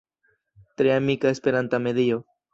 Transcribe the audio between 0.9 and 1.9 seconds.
amika Esperanta